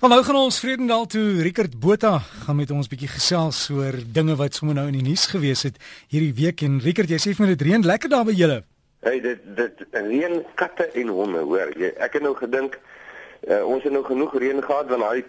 [0.00, 1.42] Van nou gaan ons Vredendal toe.
[1.44, 5.26] Rickert Botha gaan met ons bietjie gesels oor dinge wat sommer nou in die nuus
[5.28, 5.76] gewees het
[6.08, 6.62] hierdie week.
[6.64, 8.56] En Rickert jy sê vir my dit reën lekker daar by julle.
[9.04, 11.74] Hey dit dit reën katte en honde hoor.
[11.76, 15.20] Jy ek het nou gedink uh, ons het nou genoeg reën gehad want hy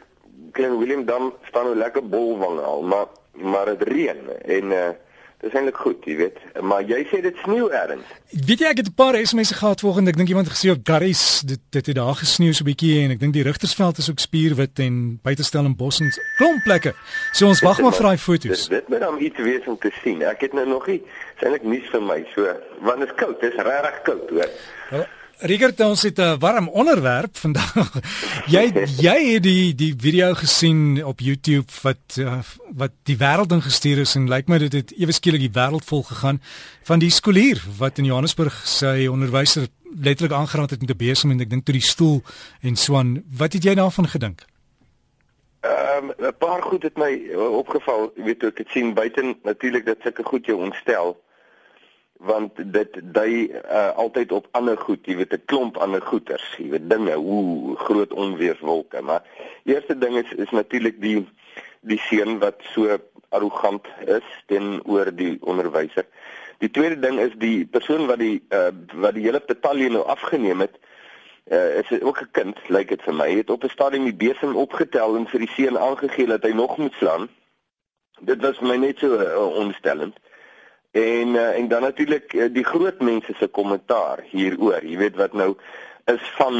[0.55, 4.23] klein Willem dan staan nou lekker bolwang al maar maar dit reën.
[4.55, 4.87] En uh,
[5.41, 8.05] Dis eintlik goed, jy weet, maar jy sê dit sneeu ergens.
[8.29, 10.07] Weet jy ek het 'n paar SMS'e gehad vanoggend.
[10.07, 13.01] Ek dink iemand het gesê op Garris dit dit het daar gesneeu so 'n bietjie
[13.03, 16.93] en ek dink die Rigtersveld is ook spierwit en buitestel en bossens klomp plekke.
[17.33, 18.67] So ons wag maar vir daai foto's.
[18.67, 20.21] Dit moet dan iets wees om te sien.
[20.21, 21.01] Ek het nou nog nie,
[21.37, 22.25] is eintlik nuus vir my.
[22.35, 22.45] So,
[22.81, 24.49] want dit is koud, dit is regtig koud, hoor.
[24.91, 25.07] Well,
[25.41, 27.73] Rigert ons het 'n warm onderwerp vandag.
[28.55, 33.97] jy jy het die die video gesien op YouTube wat uh, wat die wêreld ingestuur
[33.97, 36.41] is en lyk my dit het ewe skielik die wêreld vol gegaan
[36.83, 39.65] van die skoolier wat in Johannesburg sy onderwyser
[39.97, 42.21] letterlik aangeraak het met 'n besem en ek dink toe die stoel
[42.61, 43.23] en swan.
[43.37, 44.45] Wat het jy daarvan gedink?
[45.61, 49.97] Ehm um, 'n paar goed het my opgeval, weet ek het sien buiten natuurlik dat
[50.01, 51.17] sulke goed jou ontstel
[52.21, 56.69] want dit dui uh, altyd op ander goed, jy weet 'n klomp ander goeters, jy
[56.69, 59.23] weet dinge, hoe groot onweerswolke, maar
[59.63, 61.25] eerste ding is is natuurlik die
[61.81, 62.97] die seun wat so
[63.29, 66.05] arrogant is teenoor die onderwyser.
[66.57, 70.61] Die tweede ding is die persoon wat die uh, wat die hele betalje nou afgeneem
[70.61, 70.77] het,
[71.49, 74.55] uh, is ook 'n kind, lyk dit vir my, het op 'n stadium die besem
[74.55, 77.29] opgetel en vir die seun aangegee dat hy nog moet slaan.
[78.21, 80.19] Dit was my net so uh, onstellend.
[80.91, 84.83] En uh, en dan natuurlik uh, die groot mense se kommentaar hieroor.
[84.83, 85.55] Jy weet wat nou
[86.11, 86.55] is van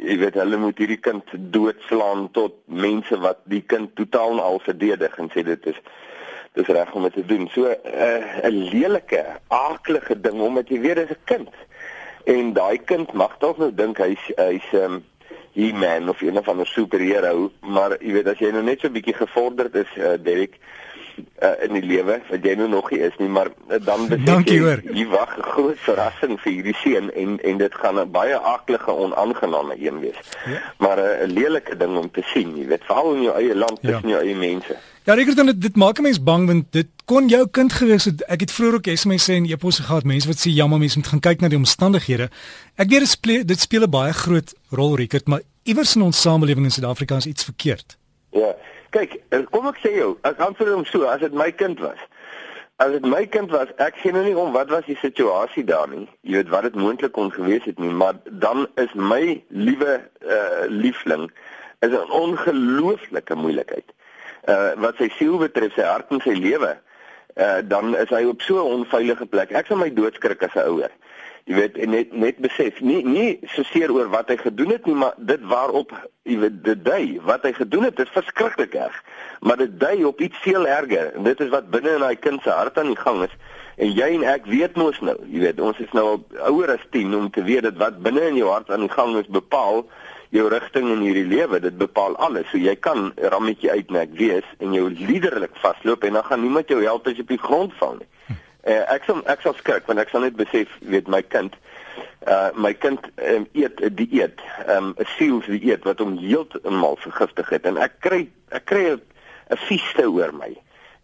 [0.00, 5.18] jy weet hulle moet hierdie kind doodslaan tot mense wat die kind totaal al verdedig
[5.20, 5.80] en sê dit is
[6.54, 7.48] dis reg om dit te doen.
[7.52, 11.50] So eh, 'n uh, lelike, aaklige ding omdat jy weet dis 'n kind.
[12.24, 15.02] En daai kind mag dalk nou dink hy's hy's um
[15.52, 18.92] he-man of een van 'n superheld, maar jy weet as jy nou net so 'n
[18.92, 20.58] bietjie gevorderd is, uh, Derek,
[21.18, 24.48] uh, in die lewe wat jy nou nog nie is nie maar uh, dan besef
[24.50, 24.60] jy
[25.00, 28.90] jy wag 'n groot verrassing vir hierdie seun en en dit gaan 'n baie aaklige
[28.90, 30.18] onaangename een wees.
[30.46, 30.60] Ja.
[30.78, 33.54] Maar uh, 'n uh, lelike ding om te sien, jy weet, veral in jou eie
[33.54, 33.90] land ja.
[33.90, 34.76] tussen jou eie mense.
[35.04, 38.22] Ja, dink dit, dit maak 'n mens bang want dit kon jou kind gewees het.
[38.24, 41.06] Ek het vroeër ook SMS sê en eposse gehad mense wat sê jammer mense moet
[41.06, 42.30] gaan kyk na die omstandighede.
[42.76, 46.20] Ek weet dit speel dit speel 'n baie groot rol Rickert, maar iewers in ons
[46.20, 47.96] samelewing in Suid-Afrika is iets verkeerd.
[48.30, 48.54] Ja.
[48.94, 51.98] Kyk, eh, kom ek sê jou, ek antwoord hom so, as dit my kind was.
[52.82, 55.88] As dit my kind was, ek sien nou nie om wat was die situasie daar
[55.90, 56.04] nie.
[56.22, 60.66] Jy weet wat dit moontlik kon gewees het nie, maar dan is my liewe uh
[60.70, 61.26] liefling
[61.86, 63.90] is 'n ongelooflike moeilikheid.
[64.46, 66.76] Uh wat sy siel betref, sy hart en sy lewe,
[67.34, 69.50] uh dan is hy op so 'n onveilige plek.
[69.50, 70.90] Ek sal my doodskrik as 'n ouer
[71.44, 74.96] jy weet net net besef nie nie so seer oor wat hy gedoen het nie
[74.96, 75.90] maar dit waarop
[76.24, 77.18] jy weet dit dui.
[77.20, 78.96] Wat hy gedoen het is verskriklik erg
[79.44, 81.12] maar dit dui op iets veel erger.
[81.12, 83.34] En dit is wat binne in daai kind se hart aan die gang is.
[83.76, 86.06] En jy en ek weet mos nou jy weet ons is nou
[86.48, 89.12] ouer as 10 om te weet dat wat binne in jou hart aan die gang
[89.20, 89.84] is bepaal
[90.34, 91.60] jou rigting in hierdie lewe.
[91.60, 92.48] Dit bepaal alles.
[92.50, 96.80] So jy kan rammetjie uitnek wees en jou liderlik vasloop en dan gaan niemand jou
[96.82, 98.08] help as jy op die grond val nie
[98.64, 101.52] Uh, ek sal ek sal skrik want ek sal net besef weet my kind
[102.32, 104.40] uh my kind um, eet 'n dieet,
[104.72, 108.22] um, 'n siels dieet wat hom heeltemal vergiftig het en ek kry
[108.56, 110.56] ek kry 'n vieste oor my.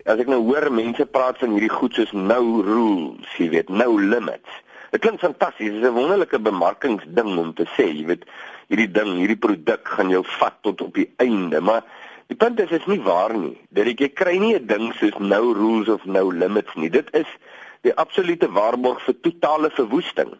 [0.08, 3.92] As ek nou hoor mense praat van hierdie goed soos no rules, jy weet, no
[3.92, 4.48] limits.
[4.90, 8.24] Dit klink fantasties, dit is 'n wonderlike bemarkingsding om te sê, jy weet,
[8.72, 11.84] hierdie ding, hierdie produk gaan jou vat tot op die einde, maar
[12.30, 13.56] Die punt is is nie waar nie.
[13.74, 16.90] Dat jy kry nie 'n ding soos no rules of no limits nie.
[16.90, 17.26] Dit is
[17.86, 20.34] die absolute waarborg vir totale verwoesting.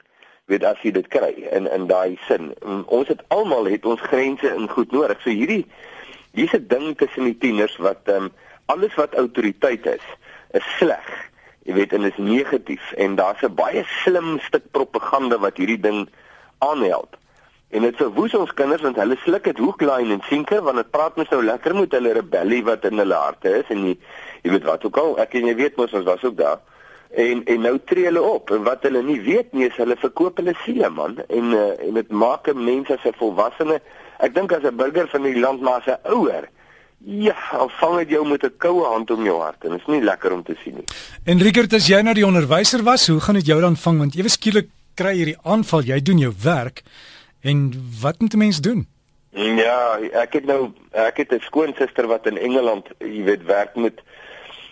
[0.50, 2.52] Weet as jy dit kry in in daai sin.
[2.86, 5.20] Ons het almal het ons grense in goed nodig.
[5.22, 5.64] So hierdie
[6.32, 8.32] hier's 'n ding tussen die tieners wat ehm um,
[8.66, 10.04] alles wat autoriteit is,
[10.50, 11.06] is sleg.
[11.66, 16.08] Jy weet en is negatief en daar's 'n baie slim stuk propaganda wat hierdie ding
[16.58, 17.16] aanhelp.
[17.70, 21.16] En dit verwoes ons kinders want hulle sluk dit hoeklyn en sinker want dit praat
[21.16, 23.98] mens nou lekker met hulle rebellie wat in hulle harte is en jy,
[24.42, 26.58] jy weet wat ook al ek en jy weet mos ons was ook daar.
[27.14, 30.36] En en nou tree hulle op en wat hulle nie weet nie is hulle verkoop
[30.36, 33.80] hulle siele man en uh, en dit maak 'n mens as 'n volwassene.
[34.18, 36.48] Ek dink as 'n burger van die land maar as 'n ouer
[37.00, 37.34] Ja,
[37.80, 40.32] vang dit jou met 'n koue hand om jou hart en dit is nie lekker
[40.32, 40.84] om te sien nie.
[41.24, 44.14] En Rickert, as jy nou die onderwyser was, hoe gaan dit jou dan vang want
[44.14, 46.82] ewe skielik kry hierdie aanval, jy doen jou werk.
[47.40, 48.86] En wat moet 'n mens doen?
[49.32, 54.00] Ja, ek het nou ek het 'n skoonsister wat in Engeland, jy weet, werk met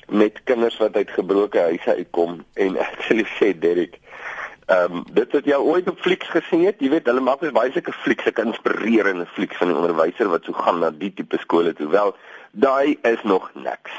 [0.08, 3.98] met kinders wat uit gebroke huise uitkom en ek sê Derek,
[4.68, 6.82] Ehm um, dit het jy ooit op flieks gesien het?
[6.84, 10.52] Jy weet, hulle maak baie sulke flieks, sulke inspirerende flieks van die onderwyser wat so
[10.52, 11.86] gaan na die tipe skole toe.
[11.88, 12.12] Wel,
[12.52, 13.94] daai is nog niks.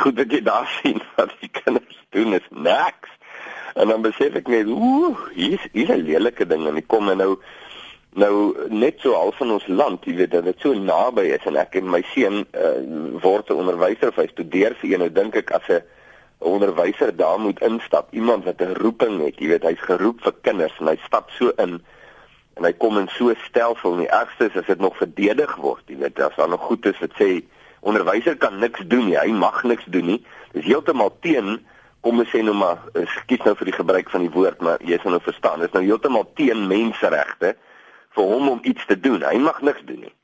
[0.00, 3.12] Goed dat jy daar sien wat die kinders doen is niks.
[3.76, 7.20] En dan besef ek net, ooh, hier's hier's 'n lelike ding en ek kom en
[7.20, 7.34] nou
[8.16, 11.58] nou net so al van ons land, jy weet, dat dit so naby is en
[11.60, 12.72] ek en my seun uh,
[13.20, 15.82] word 'n onderwyser, hy studeer vir een, nou dink ek as 'n
[16.38, 20.72] onderwyser daar moet instap, iemand wat 'n roeping het, jy weet, hy's geroep vir kinders
[20.80, 21.80] en hy stap so in
[22.56, 25.82] en hy kom in so stelsel en die ergste is as dit nog verdedig word,
[25.86, 27.44] jy weet, as daar nog goed is wat sê
[27.80, 30.24] onderwyser kan niks doen nie, hy mag niks doen nie.
[30.52, 31.60] Dis heeltemal teen
[32.00, 32.78] kom ons sê nou maar,
[33.20, 35.82] skiet nou vir die gebruik van die woord, maar jy sal nou verstaan, dis nou
[35.84, 37.56] heeltemal teen menseregte
[38.16, 39.24] vir hom om iets te doen.
[39.24, 40.14] Hy mag niks doen nie.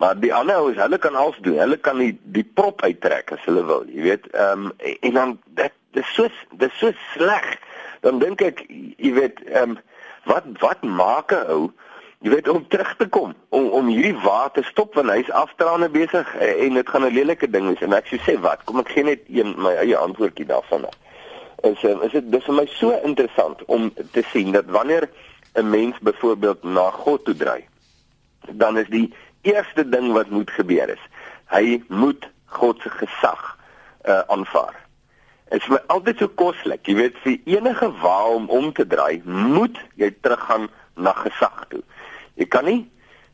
[0.00, 1.58] Maar die ander ouens, hulle kan alles doen.
[1.60, 3.84] Hulle kan die die prop uittrek as hulle wil.
[3.92, 4.72] Jy weet, ehm um,
[5.08, 6.28] en dan dit dis so
[6.60, 7.48] dis so sleg.
[8.04, 9.80] Dan dink ek, jy weet, ehm um,
[10.30, 11.72] wat wat maak 'n ou
[12.22, 16.34] jy weet om terug te kom om om hierdie water stop want hy's aftrane besig
[16.38, 19.04] en dit gaan 'n lelike ding wees en ek sê sê wat kom ek gee
[19.04, 20.86] net een my eie antwoordjie daarvan
[21.62, 25.08] is ehm, is dit dis vir my so interessant om te sien dat wanneer
[25.54, 27.64] 'n mens byvoorbeeld na God toe draai
[28.50, 31.02] dan is die eerste ding wat moet gebeur is
[31.52, 33.42] hy moet God se gesag
[34.08, 34.76] uh, aanvaar.
[35.52, 39.20] Dit is my altyd so koslik, jy weet vir enige waar om om te draai,
[39.24, 41.82] moet jy teruggaan na gesag toe.
[42.40, 42.80] Jy kan nie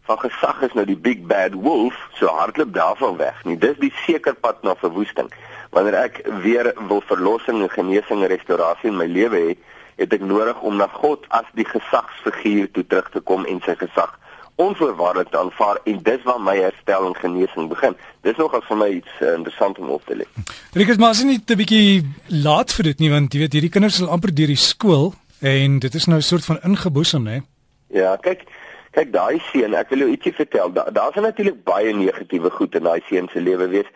[0.08, 3.58] van gesag is nou die big bad wolf so hardloop daarvan weg nie.
[3.60, 5.28] Dis die seker pad na verwoesting.
[5.76, 9.56] Wanneer ek weer wil verlossing en genesing en restaurasie in my lewe hê,
[9.98, 13.74] het ek nodig om na God as die gesagsfiguur toe terug te kom en sy
[13.78, 14.14] gesag
[14.58, 17.94] onvoorwaardelik te aanvaar en dis waar my herstel en genesing begin.
[18.26, 20.26] Dis nogal vir my iets uh, interessant om op te lê.
[20.74, 22.02] Rikus maar is nie te bietjie
[22.42, 25.12] laat vir dit nie want jy weet hierdie kinders sal amper deur die skool
[25.46, 27.38] en dit is nou 'n soort van ingeboesem hè.
[27.94, 28.48] Ja, kyk
[28.98, 30.72] kyk daai seun, ek wil jou ietsie vertel.
[30.72, 33.86] Daar's da natuurlik baie negatiewe goed in daai seun se lewe wees.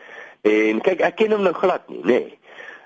[0.42, 2.20] En kyk, ek ken hom nou glad nie, nê.
[2.20, 2.38] Nee.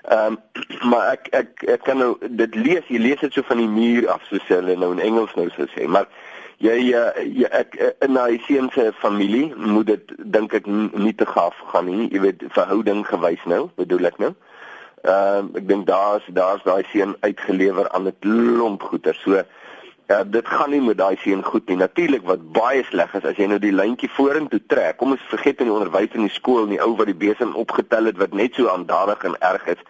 [0.07, 0.37] Ehm um,
[0.89, 4.07] maar ek ek ek kan nou dit lees, jy lees dit so van die muur
[4.13, 6.07] af soos hulle nou in Engels nou sou sê, maar
[6.63, 11.13] jy uh, jy ek uh, in daai seun se familie moet dit dink ek nie
[11.13, 15.67] te gaaf gaan nie jy weet verhouding gewys nou bedoel ek nou ehm uh, ek
[15.73, 19.43] dink daar's daar's daai seun uitgelewer aan 'n klomp goeder so
[20.07, 21.75] Ja, dit gaan nie met daai seun goed nie.
[21.75, 24.95] Natuurlik wat baie sleg is as jy nou die lyntjie vorentoe trek.
[24.97, 28.07] Kom ons vergeet in die onderwys in die skool die ou wat die besem opgetel
[28.07, 29.81] het wat net so aandadig en erg is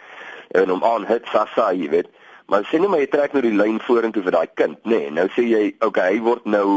[0.55, 2.13] en hom aan hit sassa, jy weet.
[2.47, 5.01] Maar sê net maar jy trek nou die lyn vorentoe vir daai kind, nê.
[5.01, 6.67] Nee, nou sê jy, okay, hy word nou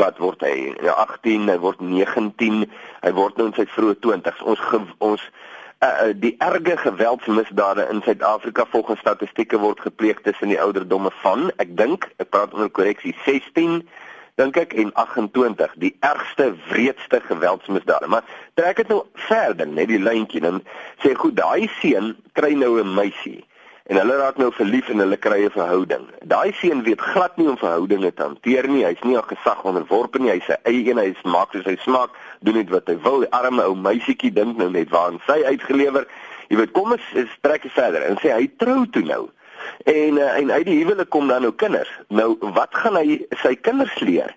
[0.00, 0.72] wat word hy?
[0.82, 2.64] Ja 18, hy word 19,
[3.04, 4.42] hy word nou in sy vroeë 20s.
[4.50, 4.64] Ons
[4.98, 5.22] ons
[5.86, 11.76] uh, die erge geweldsmisdade in Suid-Afrika volgens statistieke word gepleeg tussen die ouderdomme van, ek
[11.78, 13.84] dink, ek praat onder korreksie 16
[14.40, 18.24] dink ek en 28 die ergste wreedste geweldsmisdade maar
[18.54, 20.62] trek dit nou verder net die lyntjie dan
[21.04, 23.42] sê goed daai seun kry nou 'n meisie
[23.90, 26.04] en hulle raak nou verlief en hulle kry 'n verhouding.
[26.32, 28.84] Daai seun weet glad nie om verhoudinge te hanteer nie.
[28.84, 30.30] Hy's nie aan gesag onderworpe nie.
[30.30, 33.20] Hy's sy eie een, hy smaak soos hy smaak, doen net wat hy wil.
[33.20, 36.06] Die arme ou meisietjie dink nou net waar sy uitgelewer.
[36.48, 39.28] Jy weet, kom ons trek verder en sê hy trou toe nou.
[39.84, 41.90] En uh, en uit die huwelik kom dan nou kinders.
[42.08, 44.36] Nou wat gaan hy sy kinders leer?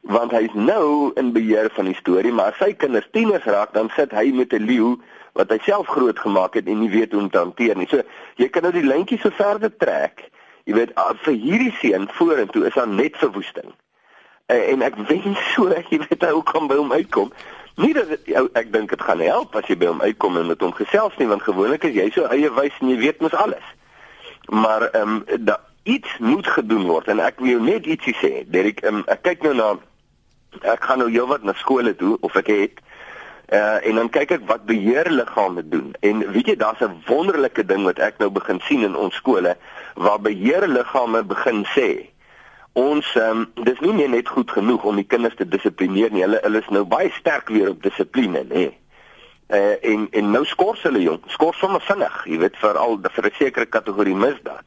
[0.00, 3.90] Want hy's nou in beheer van die storie, maar as sy kinders tieners raak, dan
[3.96, 4.96] sit hy met 'n leeu
[5.38, 7.88] wat hy self groot gemaak het en nie weet hoe om te hanteer nie.
[7.88, 8.02] So
[8.36, 10.28] jy kan nou die lyntjie so verder trek.
[10.64, 13.72] Jy weet ah, vir hierdie seun vorentoe is daar net verwoesting.
[14.46, 17.32] En, en ek wens so jy weet hy kan by hom uitkom.
[17.80, 18.26] Nie dat het,
[18.58, 21.28] ek dink dit gaan help as jy by hom uitkom en met hom gesels nie
[21.30, 23.64] want gewoonlik is jy so eie wys en jy weet mos alles.
[24.48, 28.44] Maar ehm um, da iets moet gedoen word en ek wil net ietsie sê.
[28.46, 29.72] Derek, um, ek kyk nou na
[30.62, 32.82] ek gaan nou heelwat na skole toe of ek het
[33.52, 35.90] Uh, en dan kyk ek wat beheerliggame doen.
[36.00, 39.56] En weet jy, daar's 'n wonderlike ding wat ek nou begin sien in ons skole
[39.94, 42.08] waar beheerliggame begin sê
[42.72, 46.22] ons um, dis nie meer net goed genoeg om die kinders te dissiplineer nie.
[46.24, 48.70] Hulle hulle is nou baie sterk weer op dissipline, nê.
[49.48, 53.34] Uh, en en nou skors hulle jong, skors sommer vinnig, jy weet, veral vir 'n
[53.38, 54.64] sekere kategorie misdaad.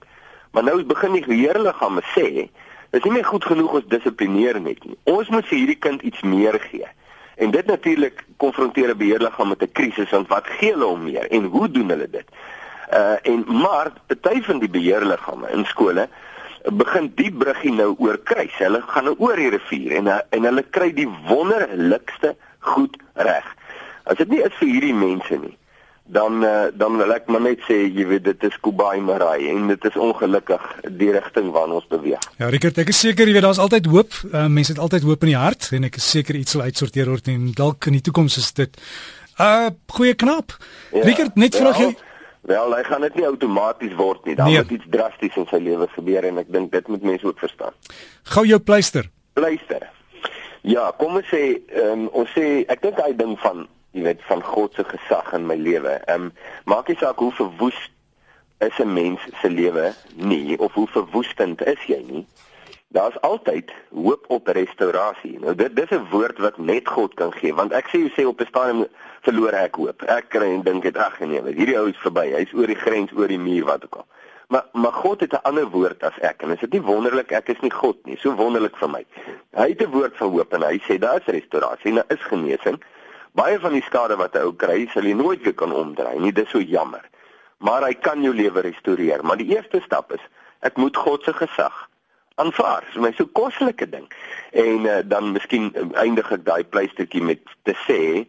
[0.51, 2.49] Maar nou begin die beheerliggame sê,
[2.91, 4.97] dis nie meer goed genoeg ons dissiplineer net nie.
[5.03, 6.87] Ons moet vir hierdie kind iets meer gee.
[7.35, 11.27] En dit natuurlik konfronteer 'n beheerliggaam met 'n krisis want wat gee hulle om meer
[11.31, 12.27] en hoe doen hulle dit?
[12.93, 16.07] Uh en maar party van die beheerliggame in skole
[16.63, 18.57] begin die bruggie nou oor kruis.
[18.57, 23.55] Hulle gaan nou oor die rivier en en hulle kry die wonderlikste goed reg.
[24.05, 25.53] As dit nie is vir hierdie mense nie,
[26.05, 29.67] dan uh, dan wil ek maar net sê jy weet dit is Kubai Marai en
[29.71, 30.65] dit is ongelukkig
[31.01, 32.21] die rigting waarna ons beweeg.
[32.37, 34.13] Ja, Rickert, ek is seker jy weet daar's altyd hoop.
[34.29, 37.09] Uh, mense het altyd hoop in die hart en ek is seker iets sal uitsorteer
[37.09, 38.77] word en dalk in die toekoms is dit
[39.39, 40.53] 'n uh, goeie knap.
[40.93, 41.95] Ja, Rickert, net vra jy
[42.45, 44.35] Wel, hy gaan dit nie outomaties word nie.
[44.37, 44.61] Daar nee.
[44.61, 47.73] moet iets drasties in sy lewe gebeur en ek dink dit moet mense ook verstaan.
[48.35, 49.09] Gou jou pleister.
[49.33, 49.87] Pleister.
[50.61, 54.43] Ja, kom ons sê, um, ons sê ek dink hy ding van jy weet van
[54.43, 55.99] God se gesag in my lewe.
[56.05, 56.31] Ehm um,
[56.67, 57.77] maak nie saak hoe verwoes
[58.59, 62.25] is 'n mens se lewe nie of hoe verwoestend is jy nie.
[62.87, 65.39] Daar's altyd hoop op restaurasie.
[65.39, 68.25] Nou dit dis 'n woord wat net God kan gee want ek sê jy sê
[68.25, 68.85] op 'n stadium
[69.21, 70.01] verloor ek hoop.
[70.01, 72.35] Ek kry en dink dit ag nee, hierdie ou is verby.
[72.35, 74.07] Hy's oor die grens, oor die muur wat ook al.
[74.47, 77.49] Maar maar God het 'n ander woord as ek en is dit nie wonderlik ek
[77.49, 78.17] is nie God nie.
[78.17, 79.05] So wonderlik vir my.
[79.53, 82.81] Hy het 'n woord van hoop en hy sê daar is restaurasie, daar is genesing
[83.35, 86.31] baie van die skade wat 'n ou kry, sal jy nooit weer kan omdraai nie.
[86.31, 87.03] Dis so jammer.
[87.57, 89.25] Maar hy kan jou lewe restoreer.
[89.25, 90.23] Maar die eerste stap is
[90.59, 91.89] ek moet God se gesag
[92.35, 92.83] aanvaar.
[92.87, 94.07] Dis my so kostelike ding.
[94.51, 98.25] En uh, dan miskien eindig ek daai pleistertjie met te sê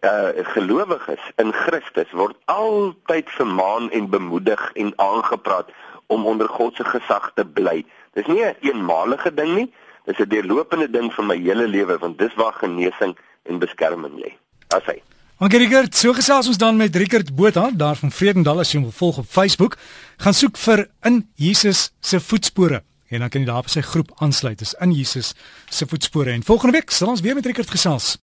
[0.00, 5.68] uh gelowiges in Christus word altyd vermaan en bemoedig en aangepraat
[6.06, 7.84] om onder God se gesag te bly.
[8.16, 9.68] Dis nie 'n een eenmalige ding nie.
[10.04, 13.16] Dis 'n deurlopende ding vir my hele lewe want dis waar genesing
[13.48, 14.34] en beskerming lê.
[14.74, 15.00] As hy.
[15.40, 15.96] Dankie Rickert.
[15.96, 19.28] So gesels ons dan met Rickert Botha daar van Vredendal as jy hom volg op
[19.28, 19.78] Facebook.
[20.20, 24.12] Gaan soek vir in Jesus se voetspore en dan kan jy daar by sy groep
[24.22, 24.60] aansluit.
[24.60, 25.32] Dis in Jesus
[25.70, 28.18] se voetspore en volgende week sal ons weer met Rickert gesels.